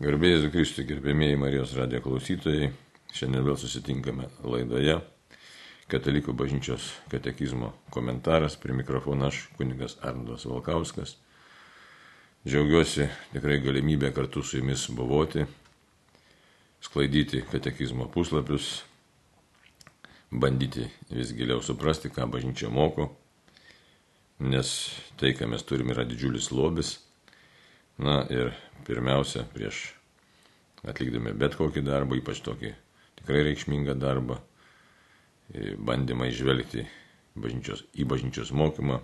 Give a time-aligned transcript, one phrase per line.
[0.00, 2.70] Garbėjai Kristui, gerbėmėjai Marijos radijo klausytojai,
[3.12, 4.94] šiandien vėl susitinkame laidoje
[5.92, 11.18] Katalikų bažnyčios katekizmo komentaras, prie mikrofono aš, kunigas Arndas Valkauskas.
[12.48, 15.44] Džiaugiuosi tikrai galimybę kartu su jumis buvoti,
[16.80, 18.70] sklaidyti katekizmo puslapius,
[20.32, 23.10] bandyti vis giliau suprasti, ką bažnyčia moko,
[24.40, 24.72] nes
[25.20, 26.96] tai, ką mes turime, yra didžiulis lobis
[27.98, 28.52] Na ir
[28.86, 29.90] pirmiausia, prieš
[30.88, 32.72] atlikdami bet kokį darbą, ypač tokį
[33.20, 34.38] tikrai reikšmingą darbą,
[35.78, 36.86] bandymą išvelgti
[37.36, 39.00] bažnyčios, į bažnyčios mokymą,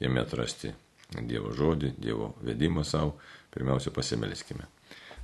[0.00, 0.74] jame atrasti
[1.08, 3.14] Dievo žodį, Dievo vedimą savo,
[3.54, 4.66] pirmiausia pasimelskime.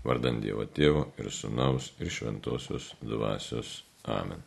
[0.05, 3.83] Vardant Dievo Tėvo ir Sūnaus ir Šventosios Dvasios.
[4.09, 4.41] Amen.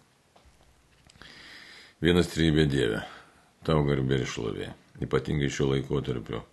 [2.02, 3.00] Vienas trybė Dieve,
[3.66, 4.68] tau garbė ir šlovė,
[5.02, 6.44] ypatingai šiuo laikotarpiu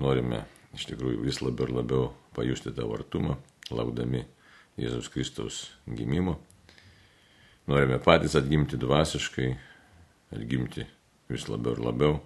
[0.00, 0.44] norime
[0.76, 2.06] iš tikrųjų vis labiau ir labiau
[2.36, 3.36] pajusti tą artumą,
[3.70, 4.24] laukdami
[4.80, 6.38] Jėzaus Kristaus gimimo.
[7.68, 9.50] Norime patys atgimti dvasiškai,
[10.34, 10.86] atgimti
[11.30, 12.16] vis labiau ir labiau,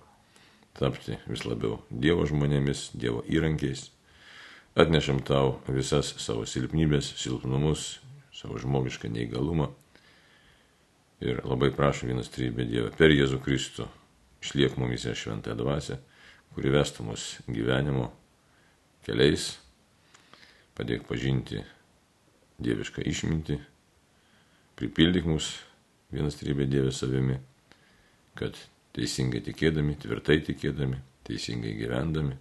[0.78, 3.90] tapti vis labiau Dievo žmonėmis, Dievo įrankiais.
[4.76, 7.96] Atnešam tau visas savo silpnybės, silpnumus,
[8.36, 9.70] savo žmogišką neįgalumą.
[11.24, 13.86] Ir labai prašom vienas trybė Dievą per Jėzų Kristų
[14.44, 15.96] išliek mumise šventąją dvasę
[16.56, 18.08] kuri vestų mus gyvenimo
[19.04, 19.50] keliais,
[20.76, 21.60] padėk pažinti
[22.64, 23.58] dievišką išmintį,
[24.80, 25.50] pripildyk mus
[26.14, 27.36] vienas trybė Dievė savimi,
[28.40, 28.56] kad
[28.96, 32.38] teisingai tikėdami, tvirtai tikėdami, teisingai gyvendami,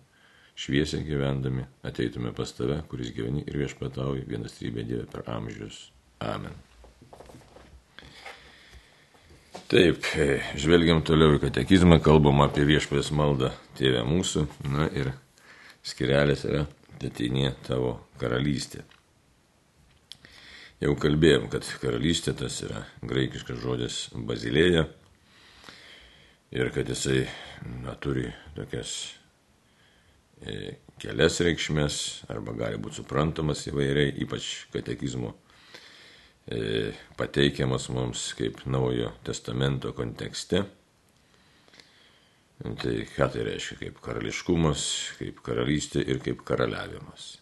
[0.56, 5.90] šviesiai gyvendami, ateitume pas tave, kuris gyveni ir viešpatauji vienas trybė Dievė per amžius.
[6.24, 6.56] Amen.
[9.72, 10.06] Taip,
[10.60, 15.14] žvelgiam toliau į katekizmą, kalbam apie viešpės maldą Tėvę mūsų, na ir
[15.86, 16.66] skirelės yra
[17.00, 18.84] Tetinė tavo karalystė.
[20.84, 24.86] Jau kalbėjom, kad karalystė tas yra graikiškas žodis bazilėja
[26.56, 27.24] ir kad jisai
[27.84, 28.28] na, turi
[28.58, 28.92] tokias
[30.44, 31.98] e, kelias reikšmės
[32.32, 35.34] arba gali būti suprantamas įvairiai, ypač katekizmo
[37.18, 40.66] pateikiamas mums kaip naujo testamento kontekste.
[42.56, 44.84] Tai ką tai reiškia, kaip karališkumas,
[45.20, 47.34] kaip karalystė ir kaip karaliavimas.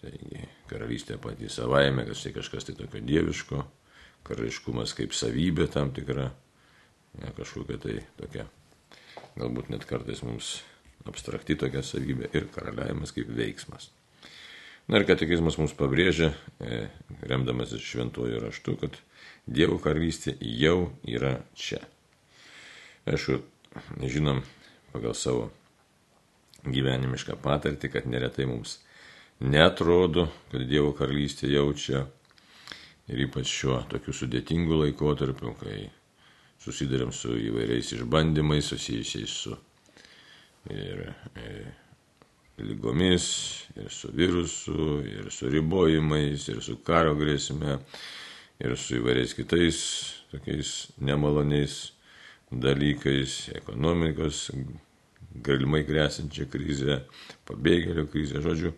[0.00, 3.60] Taigi, karalystė pati savaime, kas tai kažkas tai tokio dieviško,
[4.26, 6.30] karališkumas kaip savybė tam tikra,
[7.20, 8.46] ja, kažkokia tai tokia,
[9.36, 10.56] galbūt net kartais mums
[11.06, 13.90] abstrakti tokia savybė ir karaliavimas kaip veiksmas.
[14.90, 16.86] Na ir katekizmas mums pabrėžia, e,
[17.30, 18.98] remdamasis šventuoju raštu, kad
[19.46, 21.80] Dievo karalystė jau yra čia.
[23.10, 23.40] Aišku,
[24.02, 24.42] žinom
[24.92, 25.48] pagal savo
[26.66, 28.80] gyvenimišką patirtį, kad neretai mums
[29.42, 32.06] netrodo, kad Dievo karalystė jau čia.
[33.10, 35.88] Ir ypač šiuo tokiu sudėtingu laikotarpiu, kai
[36.62, 39.56] susidurėm su įvairiais išbandymais susijusiais su
[40.70, 41.81] ir, ir e,
[42.58, 43.26] lygomis,
[43.76, 47.78] ir su virusu, ir su ribojimais, ir su karo grėsme,
[48.62, 49.78] ir su įvairiais kitais
[50.32, 51.92] tokiais nemaloniais
[52.52, 54.50] dalykais, ekonomikos
[55.44, 56.98] galimai grėsinčia krizė,
[57.48, 58.74] pabėgėlių krizė, žodžiu,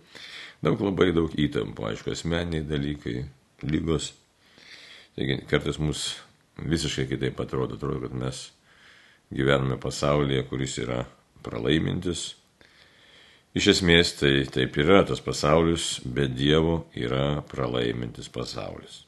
[0.63, 3.25] daug labai daug įtampų, aišku, asmeniai dalykai,
[3.67, 4.13] lygos.
[5.15, 6.07] Taigi kartais mus
[6.63, 8.47] visiškai kitaip atrodo, atrodo, kad mes
[9.35, 11.03] gyvename pasaulyje, kuris yra
[11.45, 12.35] pralaimintis,
[13.55, 19.05] Iš esmės tai taip yra, tas pasaulis be Dievo yra pralaimintis pasaulis.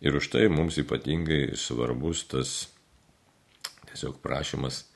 [0.00, 2.52] Ir už tai mums ypatingai svarbus tas
[3.90, 4.86] tiesiog prašymas,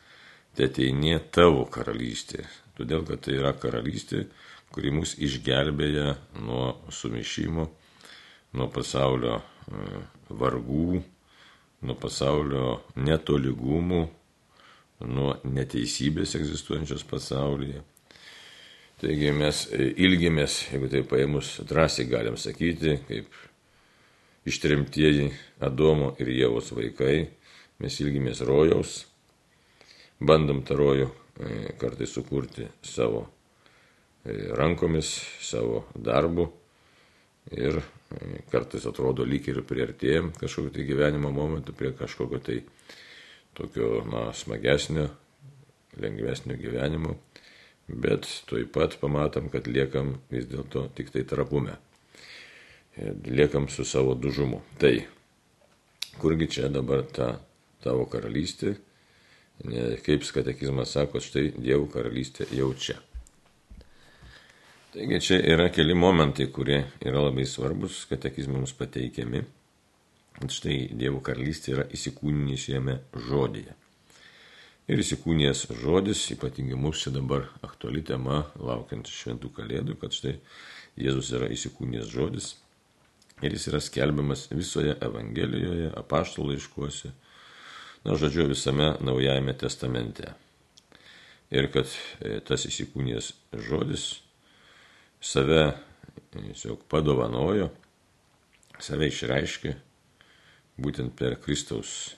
[0.56, 2.47] te ateinė tavo karalystė.
[2.78, 4.25] Todėl, kad tai yra karalystė,
[4.72, 7.69] kuri mus išgelbėja nuo sumišimo,
[8.56, 11.05] nuo pasaulio e, vargų,
[11.84, 12.66] nuo pasaulio
[12.97, 14.03] netolygumų,
[15.12, 17.84] nuo neteisybės egzistuojančios pasaulyje
[19.02, 23.34] Taigi mes e, ilgimės, jeigu tai paėmus drąsiai galim sakyti, kaip
[24.46, 25.25] ištrimtieji
[25.66, 27.16] Adomo ir Jėvos vaikai,
[27.82, 28.93] mes ilgimės rojaus,
[30.22, 35.10] bandom tą rojų e, kartai sukurti savo e, rankomis,
[35.50, 36.46] savo darbu
[37.58, 37.82] ir
[38.55, 42.60] kartais atrodo lyg ir priartėjom kažkokio tai gyvenimo momentu prie kažkokio tai
[43.58, 45.08] tokio, na, smagesnio,
[45.98, 47.19] lengvesnio gyvenimo
[47.88, 51.76] bet tuoj pat pamatom, kad liekam vis dėlto tik tai trapume.
[53.26, 54.61] Liekam su savo dužumu.
[54.79, 54.94] Tai,
[56.20, 57.34] kurgi čia dabar ta
[57.82, 58.76] tavo karalystė,
[60.05, 62.99] kaip katekizmas sako, štai Dievo karalystė jau čia.
[64.93, 69.44] Taigi čia yra keli momentai, kurie yra labai svarbus, katekizmams pateikiami.
[70.49, 72.99] Štai Dievo karalystė yra įsikūninysėme
[73.29, 73.81] žodėje.
[74.93, 80.35] Ir įsikūnijęs žodis, ypatingai mūsų čia dabar aktuali tema, laukiant šventų kalėdų, kad štai
[81.00, 82.49] Jėzus yra įsikūnijęs žodis
[83.41, 87.15] ir jis yra skelbiamas visoje Evangelijoje, apaštų laiškuose,
[88.05, 90.35] na, žodžiu, visame Naujajame testamente.
[91.49, 91.89] Ir kad
[92.21, 93.33] e, tas įsikūnijęs
[93.65, 94.06] žodis
[95.25, 95.71] save
[96.37, 97.71] tiesiog padovanojo,
[98.77, 99.79] save išreiškė
[100.85, 102.12] būtent per Kristaus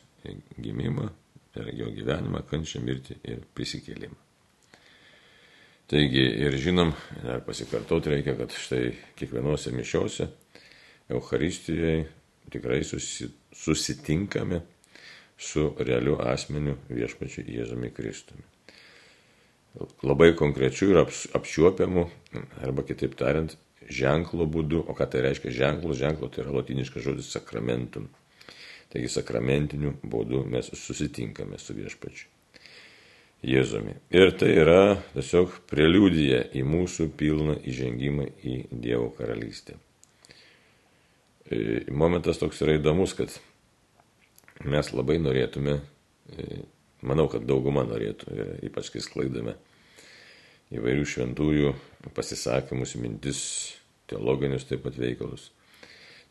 [0.58, 1.12] gimimą,
[1.54, 4.20] per jo gyvenimą, kančią, mirtį ir prisikėlimą.
[5.90, 8.86] Taigi ir žinom, dar pasikartoti reikia, kad štai
[9.18, 10.30] kiekvienose mišiose,
[11.12, 12.06] Euharistijoje
[12.50, 14.62] tikrai susitinkame
[15.36, 18.48] su realiu asmeniu viešpačiu Jėzumi Kristumi
[20.06, 21.00] labai konkrečių ir
[21.36, 22.04] apčiuopiamų,
[22.62, 23.56] arba kitaip tariant,
[23.90, 24.84] ženklo būdu.
[24.88, 25.96] O ką tai reiškia ženklo?
[25.98, 28.08] Ženklo tai yra latiniškas žodis sakramentum.
[28.92, 32.30] Taigi sakramentiniu būdu mes susitinkame su viešpačiu.
[33.44, 33.98] Jėzumi.
[34.16, 39.76] Ir tai yra tiesiog preliudija į mūsų pilną įžengimą į Dievo karalystę.
[41.52, 43.34] E, momentas toks yra įdomus, kad
[44.64, 46.62] mes labai norėtume e,
[47.04, 48.32] Manau, kad dauguma norėtų,
[48.64, 49.58] ypač kai sklaidame
[50.74, 51.72] įvairių šventųjų
[52.16, 53.40] pasisakymus, mintis,
[54.08, 55.50] teologinius taip pat veikalus.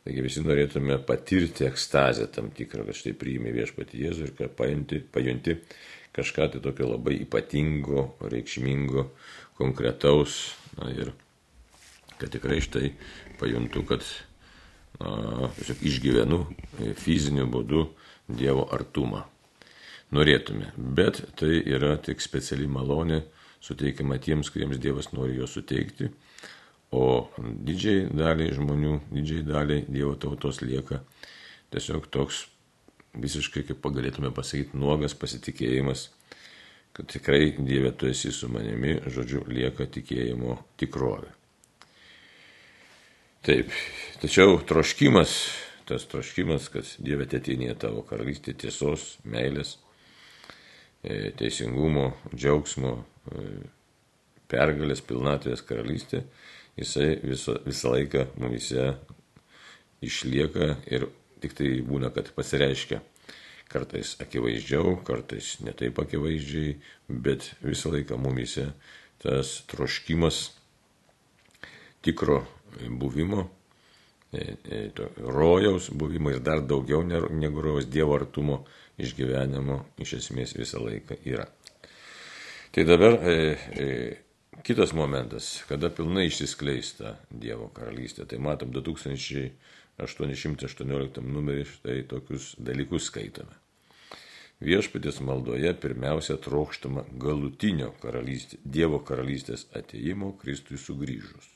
[0.03, 4.99] Taigi visi norėtume patirti ekstazę tam tikrą, kad štai priimi viešpati Jėzų ir kad paimti,
[4.99, 5.55] pajunti
[6.13, 9.07] kažką tai tokio labai ypatingo, reikšmingo,
[9.57, 10.57] konkretaus.
[10.75, 11.13] Na, ir
[12.19, 12.91] kad tikrai štai
[13.39, 14.03] pajuntu, kad
[14.99, 16.43] na, išgyvenu
[16.99, 17.87] fiziniu būdu
[18.27, 19.25] Dievo artumą
[20.15, 20.71] norėtume.
[20.77, 23.23] Bet tai yra tik speciali malonė
[23.63, 26.11] suteikiama tiems, kuriems Dievas nori jo suteikti.
[26.93, 31.01] O didžiai daliai žmonių, didžiai daliai Dievo tautos lieka
[31.73, 32.43] tiesiog toks
[33.17, 36.07] visiškai, kaip pagalėtume pasakyti, nuogas pasitikėjimas,
[36.93, 41.31] kad tikrai Dieve tu esi su manimi, žodžiu, lieka tikėjimo tikrovė.
[43.43, 43.73] Taip,
[44.21, 45.33] tačiau troškimas,
[45.89, 49.77] tas troškimas, kad Dieve tėtinė tavo karalystė tiesos, meilės,
[51.03, 52.93] E, teisingumo, džiaugsmo,
[53.35, 53.47] e,
[54.47, 56.21] pergalės, pilnatvės karalystė,
[56.77, 58.93] jisai viso, visą laiką mumise
[60.03, 61.07] išlieka ir
[61.43, 63.01] tik tai būna, kad pasireiškia.
[63.73, 66.75] Kartais akivaizdžiau, kartais netaip akivaizdžiai,
[67.09, 68.69] bet visą laiką mumise
[69.23, 70.51] tas troškimas
[72.03, 72.43] tikro
[72.89, 73.47] buvimo,
[74.33, 78.63] e, rojaus buvimo ir dar daugiau negu rojaus Dievo artumo
[79.01, 81.47] išgyvenimo iš esmės visą laiką yra.
[82.73, 83.33] Tai dabar e,
[83.77, 83.87] e,
[84.63, 88.25] kitas momentas, kada pilnai išsiskleista Dievo karalystė.
[88.29, 93.53] Tai matom 2818 numerį štai tokius dalykus skaitome.
[94.63, 101.49] Viešpatės maldoje pirmiausia trokštama galutinio karalystė, Dievo karalystės ateimo Kristui sugrįžus.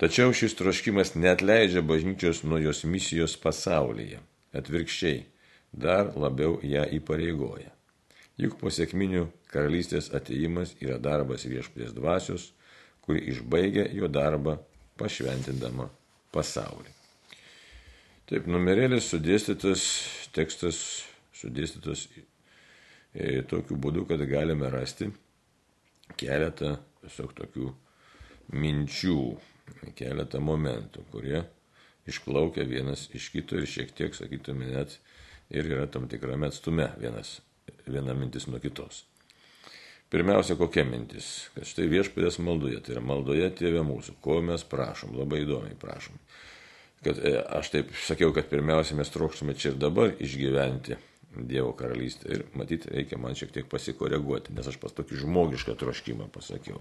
[0.00, 4.18] Tačiau šis troškimas net leidžia bažnyčios nuo jos misijos pasaulyje
[4.58, 5.24] atvirkščiai
[5.74, 7.70] dar labiau ją įpareigoja.
[8.40, 12.48] Juk pasiekminių karalystės ateimas yra darbas viešpatės dvasios,
[13.04, 14.56] kuri išbaigia jo darbą
[14.98, 15.86] pašventindama
[16.34, 16.90] pasaulį.
[18.24, 19.84] Taip, numerėlis sudėstytas,
[20.34, 20.78] tekstas
[21.36, 25.10] sudėstytas e, tokiu būdu, kad galime rasti
[26.18, 27.68] keletą tiesiog tokių
[28.56, 29.18] minčių,
[29.98, 31.42] keletą momentų, kurie
[32.08, 34.98] išplaukia vienas iš kito ir šiek tiek, sakytume, net
[35.52, 37.38] ir yra tam tikrame atstume vienas,
[37.86, 39.04] viena mintis nuo kitos.
[40.12, 41.48] Pirmiausia, kokia mintis?
[41.56, 46.20] Kad štai viešpatės maldoje, tai yra maldoje tėvė mūsų, ko mes prašom, labai įdomiai prašom.
[47.04, 51.00] Kad, e, aš taip sakiau, kad pirmiausia mes trokštume čia ir dabar išgyventi
[51.34, 56.28] Dievo karalystę ir matyti reikia man šiek tiek pasikoreguoti, nes aš pas tokį žmogišką troškimą
[56.30, 56.78] pasakiau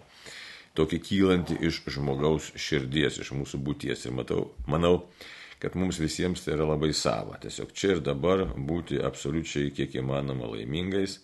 [0.77, 4.07] tokį kylantį iš žmogaus širdies, iš mūsų būties.
[4.07, 5.03] Ir matau, manau,
[5.63, 7.37] kad mums visiems tai yra labai sava.
[7.39, 11.21] Tiesiog čia ir dabar būti absoliučiai kiek įmanoma laimingais.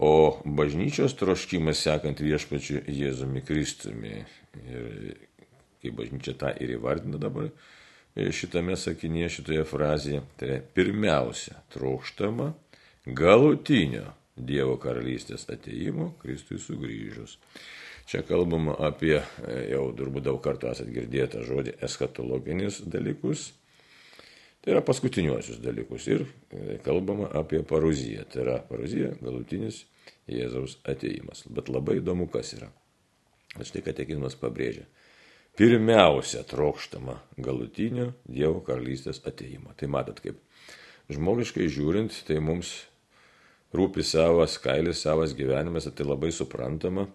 [0.00, 4.22] O bažnyčios troškimas sekant viešpačiu Jėzumi Kristumi.
[4.64, 4.88] Ir
[5.82, 7.50] kaip bažnyčia tą ir įvardina dabar
[8.16, 12.52] šitame sakinėje, šitoje frazėje, tai pirmiausia trokštama
[13.06, 17.36] galutinio Dievo karalystės ateimo Kristui sugrįžus.
[18.06, 23.52] Čia kalbama apie, e, jau turbūt daug kartų esate girdėję tą žodį, eschatologinius dalykus.
[24.62, 26.06] Tai yra paskutiniuosius dalykus.
[26.10, 28.26] Ir e, kalbama apie paruziją.
[28.30, 29.84] Tai yra paruzija, galutinis
[30.30, 31.44] Jėzaus ateimas.
[31.50, 32.70] Bet labai įdomu, kas yra.
[33.58, 34.86] Štai katekizmas pabrėžia.
[35.58, 39.74] Pirmiausia trokštama galutinio Dievo karalystės ateimo.
[39.76, 40.38] Tai matot, kaip
[41.12, 42.70] žmogiškai žiūrint, tai mums
[43.76, 47.06] rūpi savas kailis, savas gyvenimas, tai labai suprantama,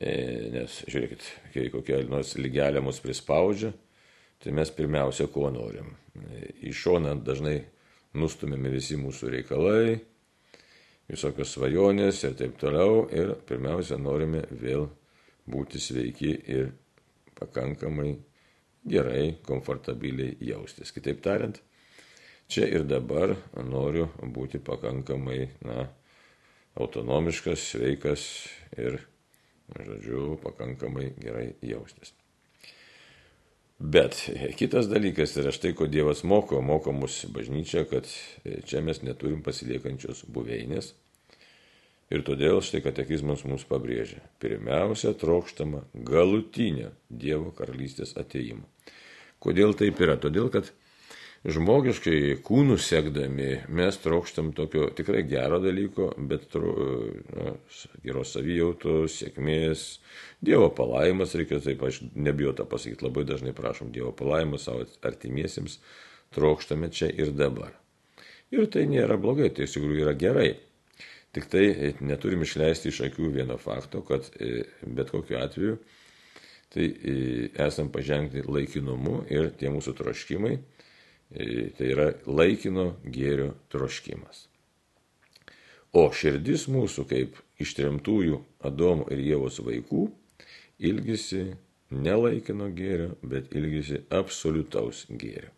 [0.00, 3.72] nes žiūrėkit, kai kokia nors lygelė mus prispaudžia,
[4.42, 5.92] tai mes pirmiausia, ko norim.
[6.16, 7.58] E, į šoną dažnai
[8.16, 10.00] nustumėme visi mūsų reikalai,
[11.12, 14.88] visokios svajonės ir taip toliau, ir pirmiausia, norime vėl
[15.48, 16.72] būti sveiki ir
[17.38, 18.14] pakankamai
[18.88, 20.92] gerai, komfortabiliai jaustis.
[20.94, 21.58] Kitaip tariant,
[22.48, 25.86] čia ir dabar noriu būti pakankamai na,
[26.80, 28.22] autonomiškas, sveikas
[28.80, 29.00] ir,
[29.76, 32.14] žodžiu, pakankamai gerai jaustis.
[33.82, 34.14] Bet
[34.58, 38.06] kitas dalykas yra štai, ko Dievas moko, moko mus bažnyčia, kad
[38.68, 40.92] čia mes neturim pasiliekančios buveinės,
[42.12, 44.20] Ir todėl štai katekizmas mums pabrėžia.
[44.42, 48.66] Pirmiausia, trokštama galutinio Dievo karalystės ateimo.
[49.40, 50.18] Kodėl taip yra?
[50.20, 50.68] Todėl, kad
[51.42, 57.56] žmogiškai kūnų sekdami mes trokštam tokio tikrai gero dalyko, bet na,
[58.04, 59.86] geros savijautos, sėkmės,
[60.42, 65.78] Dievo palaimas, reikia taip, aš nebijau tą pasakyti, labai dažnai prašom Dievo palaimas savo artimiesiems,
[66.34, 67.74] trokštame čia ir dabar.
[68.52, 70.50] Ir tai nėra blogai, tai iš tikrųjų yra gerai.
[71.32, 75.78] Tik tai e, neturim išleisti iš akių vieno fakto, kad e, bet kokiu atveju
[76.72, 77.14] tai e,
[77.64, 80.56] esam pažengti laikinumu ir tie mūsų troškimai,
[81.32, 84.46] tai yra laikino gėrio troškimas.
[85.92, 90.06] O širdis mūsų kaip ištrimtųjų Adomo ir Jėvos vaikų
[90.82, 91.52] ilgisi
[91.92, 95.50] ne laikino gėrio, bet ilgisi absoliutaus gėrio.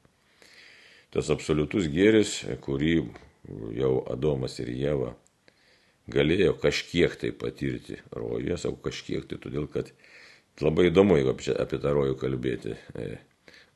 [1.14, 2.96] Tas absoliutus gėris, kurį
[3.78, 5.12] jau Adomas ir Jėva
[6.10, 9.92] galėjo kažkiek tai patirti rojuje, sakau kažkiek tai, todėl kad
[10.60, 12.76] labai įdomu, jeigu apie, tą rojų kalbėti.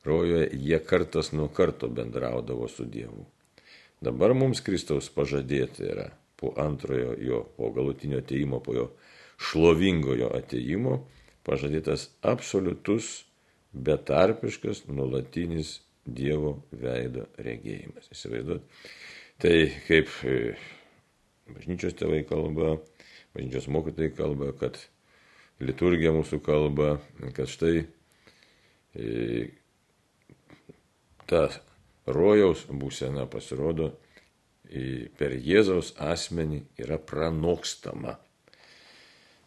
[0.03, 3.25] E, rojuje jie kartas nuo karto bendraudavo su Dievu.
[4.01, 8.85] Dabar mums Kristaus pažadėti yra po antrojo jo, po galutinio ateimo, po jo
[9.39, 11.01] šlovingojo ateimo,
[11.43, 13.25] pažadėtas absoliutus,
[13.73, 18.07] betarpiškas, nulatinis Dievo veido regėjimas.
[18.15, 18.63] Įsivaizduot.
[19.39, 20.55] Tai kaip e,
[21.51, 22.77] bažnyčios tėvai kalba,
[23.35, 24.79] bažnyčios mokytojai kalba, kad
[25.59, 26.95] liturgija mūsų kalba,
[27.35, 27.83] kad štai
[28.95, 29.51] e,
[31.29, 31.47] ta
[32.09, 33.93] rojaus būsena pasirodo
[35.17, 38.17] per Jėzaus asmenį yra pranokstama.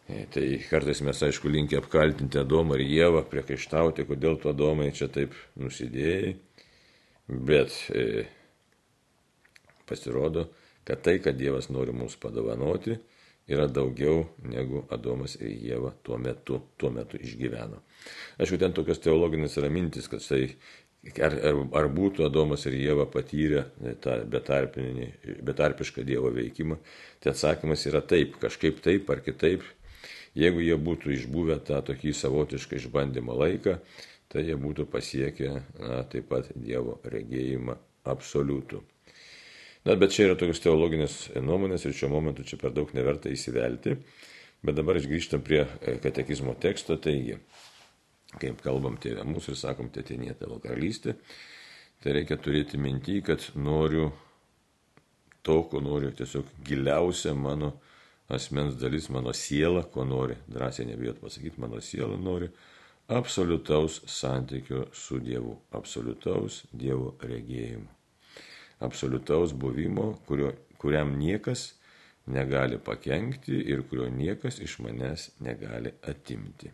[0.03, 5.07] E, tai kartais mes, aišku, linkę apkaltinti Adomą ir Jėvą, priekaištauti, kodėl tu Adomai čia
[5.07, 6.33] taip nusidėjai,
[7.31, 8.25] bet e,
[9.87, 10.49] pasirodo,
[10.83, 12.97] kad tai, kad Dievas nori mums padovanoti,
[13.47, 17.79] yra daugiau negu Adomas ir Jėva tuo metu, tuo metu išgyveno.
[18.43, 20.49] Aišku, ten tokios teologinės yra mintis, kad tai
[21.11, 23.65] ar, ar, ar būtų Adomas ir Jėva patyrę
[24.03, 26.79] tą betarpišką Dievo veikimą,
[27.23, 29.65] tai atsakymas yra taip, kažkaip taip ar kitaip.
[30.33, 33.77] Jeigu jie būtų išbuvę tą tokį savotišką išbandymo laiką,
[34.33, 37.77] tai jie būtų pasiekę na, taip pat Dievo regėjimą
[38.09, 38.81] absoliutų.
[39.83, 43.97] Na, bet čia yra tokios teologinės nuomonės ir šiuo momentu čia per daug neverta įsivelti.
[44.63, 47.35] Bet dabar grįžtam prie e, katekizmo teksto, taigi,
[48.41, 51.15] kaip kalbam tėvė mūsų ir sakom, tėtinė tavo karalystė,
[52.03, 54.11] tai reikia turėti mintį, kad noriu
[55.43, 57.73] to, ko noriu, tiesiog giliausia mano
[58.33, 62.51] asmens dalis, mano siela, ko nori, drąsiai nebijot pasakyti, mano siela nori
[63.13, 67.91] absoliutaus santykio su Dievu, absoliutaus Dievo regėjimo
[68.83, 71.73] absoliutaus buvimo, kurio, kuriam niekas
[72.25, 76.71] negali pakengti ir kurio niekas iš manęs negali atimti.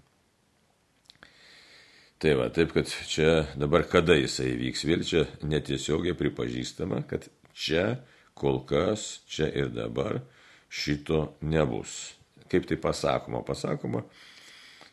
[2.20, 8.02] Tai va, taip kad čia dabar kada jisai vyks, vėl čia netiesiogiai pripažįstama, kad čia
[8.36, 10.20] kol kas, čia ir dabar
[10.68, 12.18] šito nebus.
[12.52, 13.40] Kaip tai pasakoma?
[13.48, 14.04] Pasakoma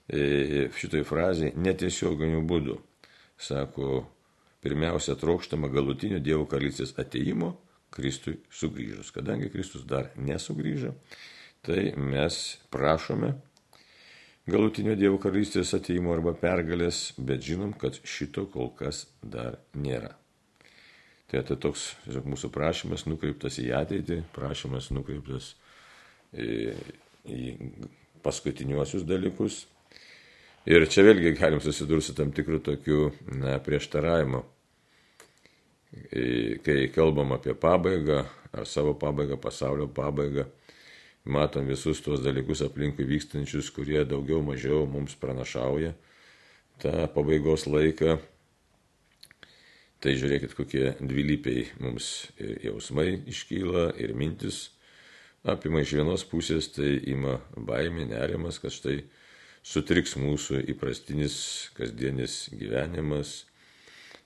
[0.06, 2.78] e, šitoj frazėje netiesioginiu būdu.
[3.42, 4.04] Sako,
[4.62, 7.56] pirmiausia trokštama galutinio Dievo karalystės ateimo
[7.90, 9.10] Kristui sugrįžus.
[9.10, 10.94] Kadangi Kristus dar nesugrįžo,
[11.66, 12.38] tai mes
[12.70, 13.34] prašome
[14.50, 20.14] galutinio Dievo karalystės ateimo arba pergalės, bet žinom, kad šito kol kas dar nėra.
[21.26, 25.54] Tai tai toks tiesiog mūsų prašymas nukreiptas į ateitį, prašymas nukreiptas
[26.32, 26.74] į,
[27.26, 27.40] į
[28.22, 29.64] paskutiniuosius dalykus.
[30.66, 34.44] Ir čia vėlgi galim susidurti su tam tikru tokiu na, prieštaravimu
[36.64, 40.46] kai kalbam apie pabaigą, ar savo pabaigą, pasaulio pabaigą,
[41.26, 45.92] matom visus tuos dalykus aplinkui vykstančius, kurie daugiau mažiau mums pranašauja
[46.82, 48.18] tą pabaigos laiką.
[50.00, 52.28] Tai žiūrėkit, kokie dvilypiai mums
[52.62, 54.68] jausmai iškyla ir mintis
[55.46, 59.00] apima iš vienos pusės, tai ima baimė, nerimas, kad štai
[59.66, 61.38] sutriks mūsų įprastinis
[61.78, 63.40] kasdienis gyvenimas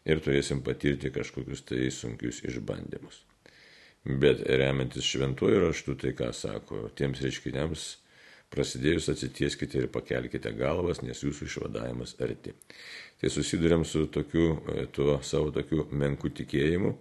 [0.04, 3.22] ir turėsim patirti kažkokius tai sunkius išbandymus.
[4.04, 7.82] Bet remiantis šventuoju raštu, tai ką sako, tiems reiškiniams
[8.50, 12.54] prasidėjus atsitieskite ir pakelkite galvas, nes jūsų išvadavimas arti.
[13.20, 16.94] Tai susidurėm su tokiu, e, tuo savo tokiu menku tikėjimu,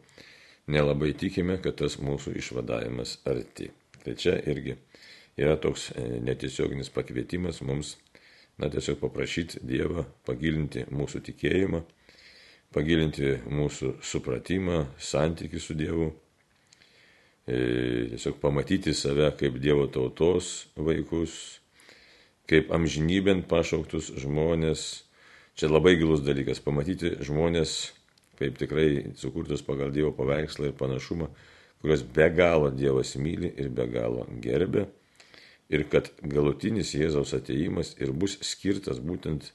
[0.68, 3.72] nelabai tikime, kad tas mūsų išvadavimas arti.
[4.04, 4.76] Tai čia irgi
[5.40, 7.96] yra toks e, netiesioginis pakvietimas mums,
[8.60, 11.86] na tiesiog paprašyti Dievą pagilinti mūsų tikėjimą,
[12.76, 16.12] pagilinti mūsų supratimą, santykių su Dievu
[17.50, 21.60] tiesiog pamatyti save kaip Dievo tautos vaikus,
[22.50, 25.04] kaip amžinybent pašauktus žmonės.
[25.60, 27.92] Čia labai gilus dalykas- pamatyti žmonės
[28.40, 31.28] kaip tikrai sukurtus pagal Dievo paveikslą ir panašumą,
[31.82, 34.88] kuriuos be galo Dievas myli ir be galo gerbė.
[35.70, 39.52] Ir kad galutinis Jėzaus ateimas ir bus skirtas būtent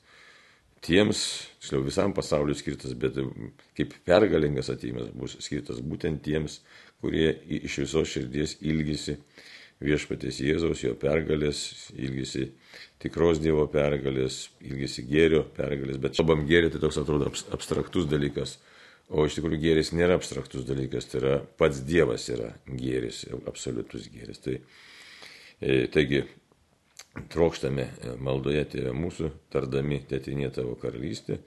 [0.84, 3.16] tiems, tiksliau visam pasauliu skirtas, bet
[3.74, 6.60] kaip pergalingas ateimas bus skirtas būtent tiems,
[7.04, 7.28] kurie
[7.60, 9.18] iš visos širdies ilgisi
[9.84, 12.48] viešpatės Jėzaus, jo pergalės, ilgisi
[13.02, 18.58] tikros Dievo pergalės, ilgisi gėrio pergalės, bet kalbam gėrį, tai toks atrodo abstraktus dalykas,
[19.10, 24.40] o iš tikrųjų gėris nėra abstraktus dalykas, tai yra pats Dievas yra gėris, absoliutus gėris.
[24.44, 24.56] Tai,
[25.60, 26.24] e, taigi,
[27.34, 27.88] trokštame
[28.24, 31.42] maldoje tėvė mūsų, tardami tėtinė tavo karalystė,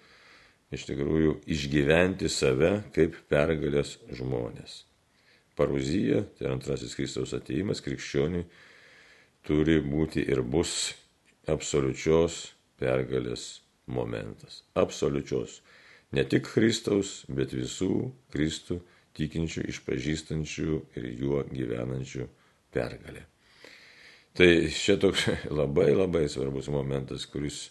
[0.75, 4.83] iš tikrųjų išgyventi save kaip pergalės žmonės
[5.57, 8.45] paruzija, tai antrasis Kristaus ateimas krikščioniui
[9.47, 10.93] turi būti ir bus
[11.47, 12.41] absoliučios
[12.79, 13.47] pergalės
[13.87, 14.61] momentas.
[14.75, 15.61] Absoliučios.
[16.15, 18.81] Ne tik Kristaus, bet visų Kristų
[19.17, 22.27] tikinčių, išpažįstančių ir juo gyvenančių
[22.75, 23.25] pergalė.
[24.37, 25.25] Tai čia toks
[25.59, 27.67] labai labai svarbus momentas, kuris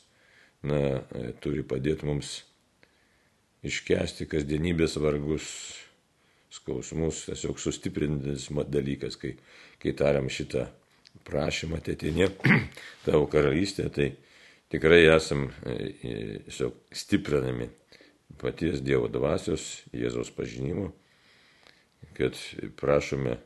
[0.66, 1.02] na,
[1.40, 2.40] turi padėti mums
[3.66, 5.46] iškesti kasdienybės vargus,
[6.56, 9.34] skausmus, tiesiog sustiprintis dalykas, kai,
[9.82, 10.66] kai tariam šitą
[11.26, 12.30] prašymą ateitinė
[13.06, 14.10] tavo karalystė, tai
[14.72, 16.14] tikrai esam e, e,
[16.46, 17.68] tiesiog stiprinami
[18.40, 20.90] paties Dievo dvasios, Jėzaus pažinimo,
[22.16, 22.36] kad
[22.80, 23.36] prašome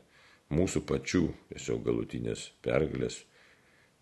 [0.51, 3.21] mūsų pačių tiesiog galutinės pergalės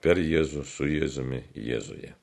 [0.02, 2.15] per Jėzų, su Jėzumi, Jėzuje.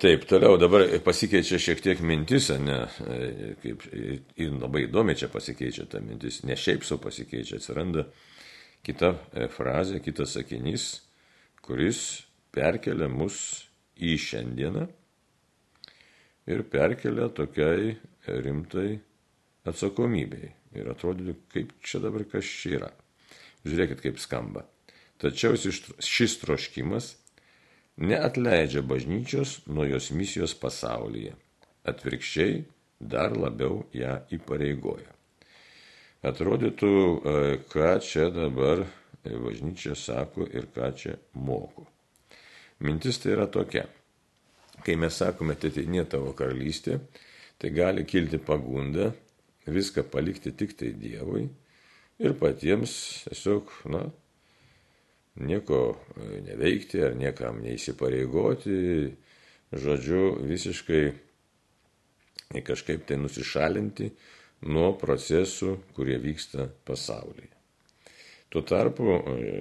[0.00, 2.78] Taip, toliau dabar pasikeičia šiek tiek mintis, ne,
[3.60, 8.06] kaip ir labai įdomi čia pasikeičia ta mintis, ne šiaip savo pasikeičia, atsiranda
[8.86, 10.86] kita e, frazė, kitas sakinys,
[11.60, 12.00] kuris
[12.56, 13.36] perkelia mus
[14.00, 14.86] į šiandieną
[16.48, 17.92] ir perkelia tokiai
[18.40, 18.96] rimtai
[19.68, 20.54] atsakomybei.
[20.80, 22.92] Ir atrodytų, kaip čia dabar kas čia yra.
[23.68, 24.64] Žiūrėkit, kaip skamba.
[25.20, 27.18] Tačiau šis troškimas
[28.00, 31.36] neatleidžia bažnyčios nuo jos misijos pasaulyje.
[31.84, 32.64] Atvirkščiai
[33.00, 35.12] dar labiau ją įpareigoja.
[36.26, 37.36] Atrodytų, e,
[37.72, 38.84] ką čia dabar
[39.24, 41.86] bažnyčia sako ir ką čia moko.
[42.80, 43.86] Mintis tai yra tokia.
[44.84, 46.98] Kai mes sakome, ateitinė tavo karalystė,
[47.60, 49.10] tai gali kilti pagunda
[49.66, 51.44] viską palikti tik tai Dievui
[52.20, 52.94] ir patiems
[53.28, 54.06] tiesiog, na,
[55.40, 58.76] nieko e, neveikti ar niekam neįsipareigoti,
[59.70, 61.02] žodžiu, visiškai
[62.66, 64.10] kažkaip tai nusišalinti
[64.70, 67.52] nuo procesų, kurie vyksta pasaulyje.
[68.50, 69.52] Tuo tarpu e,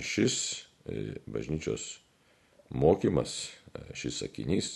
[0.00, 0.38] šis
[0.86, 1.98] e, bažnyčios
[2.72, 3.50] mokymas,
[3.96, 4.72] šis sakinys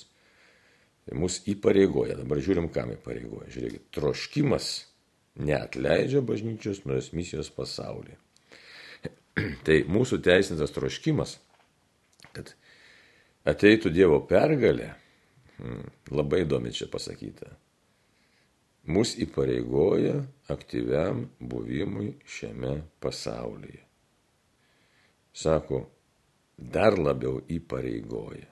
[1.17, 2.19] mus įpareigoja.
[2.19, 3.49] Dabar žiūrim, kam įpareigoja.
[3.55, 4.71] Žiūrėkit, troškimas
[5.41, 8.19] neatleidžia bažnyčios nuo jos misijos pasaulyje.
[9.66, 11.37] Tai mūsų teisintas troškimas,
[12.33, 12.55] kad
[13.49, 14.94] ateitų Dievo pergalė,
[15.59, 15.85] hmm,
[16.16, 17.51] labai įdomi čia pasakyta,
[18.88, 20.22] mus įpareigoja
[20.53, 23.83] aktyviam buvimui šiame pasaulyje.
[25.37, 25.83] Sako,
[26.57, 28.46] dar labiau įpareigoja.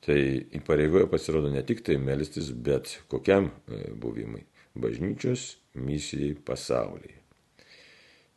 [0.00, 0.20] Tai
[0.56, 4.46] įpareigoja pasirodo ne tik tai melstis, bet kokiam e, buvimui-
[4.82, 7.19] bažnyčios misijai pasaulyje.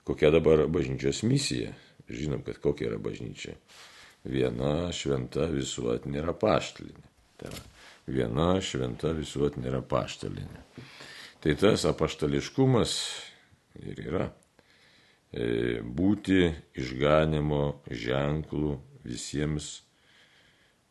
[0.03, 1.71] Kokia dabar bažnyčios misija?
[2.09, 3.55] Žinom, kad kokia yra bažnyčia.
[4.27, 7.07] Viena šventa visuotinė yra paštalinė.
[7.39, 7.61] Tai yra
[8.07, 10.63] viena šventa visuotinė yra paštalinė.
[11.43, 12.93] Tai tas apaštališkumas
[13.83, 14.27] ir yra
[15.31, 19.81] e, būti išganimo ženklų visiems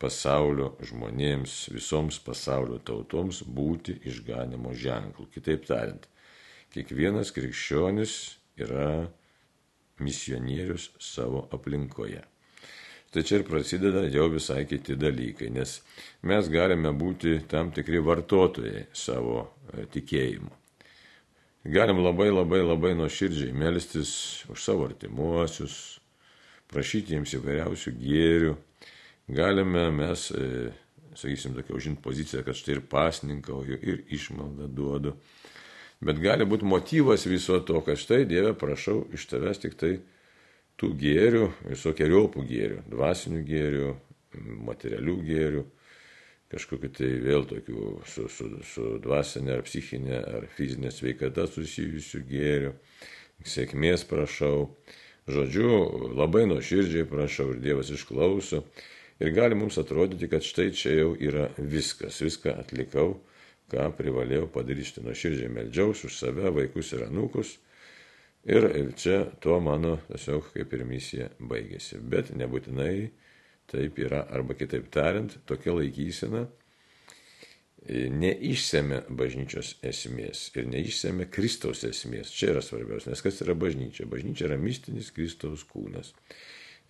[0.03, 5.29] pasaulio žmonėms, visoms pasaulio tautoms būti išganimo ženklų.
[5.33, 6.09] Kitaip tariant,
[6.75, 8.17] kiekvienas krikščionis
[8.61, 9.09] yra
[10.03, 12.23] misionierius savo aplinkoje.
[13.13, 15.75] Tai čia ir prasideda jau visai kiti dalykai, nes
[16.25, 20.49] mes galime būti tam tikri vartotojai savo e, tikėjimu.
[21.77, 24.15] Galim labai labai labai nuoširdžiai melstis
[24.51, 25.77] už savo artimuosius,
[26.73, 28.57] prašyti jiems įvairiausių gėrių.
[29.37, 30.73] Galime mes, e,
[31.13, 35.13] sakysim, tokia užimti poziciją, kad štai ir pasninkauju, ir išmaldą duodu.
[36.03, 39.93] Bet gali būti motyvas viso to, kad štai Dieve prašau iš tavęs tik tai
[40.81, 43.93] tų gėrių, visokiojopų gėrių, dvasinių gėrių,
[44.67, 45.63] materialių gėrių,
[46.53, 52.75] kažkokiu tai vėl tokių su, su, su dvasinė ar psichinė ar fizinė sveikata susijusių gėrių,
[53.47, 54.73] sėkmės prašau.
[55.31, 55.69] Žodžiu,
[56.19, 58.65] labai nuoširdžiai prašau ir Dievas išklauso.
[59.23, 63.21] Ir gali mums atrodyti, kad štai čia jau yra viskas, viską atlikau,
[63.73, 65.03] ką privalėjau padaryti.
[65.03, 67.57] Nuoširdžiai meldžiausi už save, vaikus ir anūkus
[68.45, 68.65] Ir
[68.99, 72.01] čia tuo mano tiesiog kaip ir misija baigėsi.
[72.03, 73.13] Bet nebūtinai
[73.71, 76.49] taip yra, arba kitaip tariant, tokia laikysena
[77.87, 82.35] neišsėmė bažnyčios esmės ir neišsėmė Kristaus esmės.
[82.35, 84.09] Čia yra svarbiausia, nes kas yra bažnyčia?
[84.11, 86.11] Bažnyčia yra mistinis Kristaus kūnas.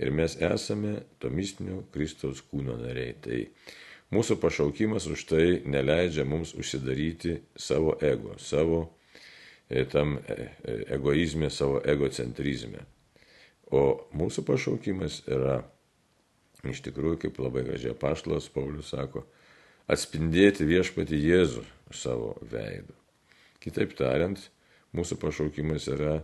[0.01, 3.12] Ir mes esame to mistinio Kristaus kūno nariai.
[3.21, 3.42] Tai
[4.12, 8.85] mūsų pašaukimas už tai neleidžia mums užsidaryti savo ego, savo
[9.72, 12.83] E, tam e, e, egoizme, savo egocentrizme.
[13.72, 15.62] O mūsų pašaukimas yra
[16.68, 19.25] iš tikrųjų, kaip labai gražiai paštas Paulius sako,
[19.88, 21.64] atspindėti viešpati Jėzų
[21.96, 22.92] savo veidu.
[23.64, 24.44] Kitaip tariant,
[24.92, 26.18] mūsų pašaukimas yra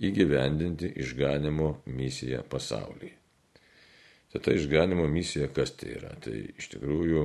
[0.00, 3.12] įgyvendinti išganimo misiją pasaulyje.
[4.32, 6.12] Tai ta išganimo misija kas tai yra?
[6.20, 7.24] Tai iš tikrųjų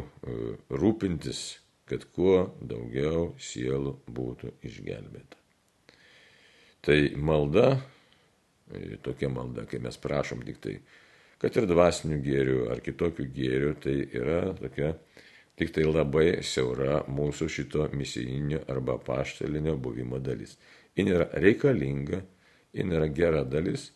[0.72, 1.42] rūpintis,
[1.90, 5.40] kad kuo daugiau sielų būtų išgelbėta.
[6.84, 7.68] Tai malda,
[8.72, 10.78] e, tokia malda, kai mes prašom tik tai,
[11.40, 14.94] kad ir dvasinių gėrių ar kitokių gėrių, tai yra tokia
[15.60, 20.58] tik tai labai siaura mūsų šito misijinio arba paštelinio buvimo dalis.
[20.96, 22.24] Jis yra reikalinga,
[22.74, 23.92] jis yra gera dalis,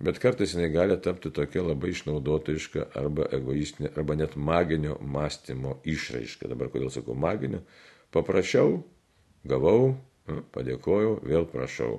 [0.00, 6.48] bet kartais jinai gali tapti tokia labai išnaudotojiška arba egoistinė, arba net maginio mąstymo išraiška.
[6.52, 7.62] Dabar kodėl sakau maginio?
[8.14, 8.80] Paprašiau,
[9.46, 9.96] gavau,
[10.54, 11.98] padėkojau, vėl prašau.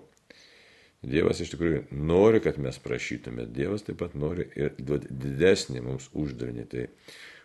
[1.01, 6.11] Dievas iš tikrųjų nori, kad mes prašytume, Dievas taip pat nori ir duoti didesnį mums
[6.13, 6.65] uždavinį.
[6.69, 6.83] Tai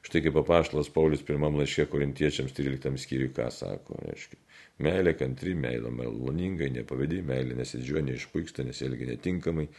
[0.05, 4.43] štai kaip apaštalas Paulius pirmam laiškė korintiečiams 13 skyriui ką sako, reiškia.
[4.85, 9.71] Meilė kantri, meilė maloningai, nepavadi, meilė nesidžiuoja, neišpuiksta, nesielgia netinkamai,